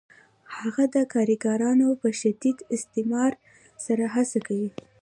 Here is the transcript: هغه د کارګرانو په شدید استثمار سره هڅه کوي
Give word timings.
هغه 0.57 0.83
د 0.95 0.97
کارګرانو 1.13 1.87
په 2.01 2.09
شدید 2.19 2.57
استثمار 2.75 3.31
سره 3.85 4.05
هڅه 4.15 4.39
کوي 4.47 4.69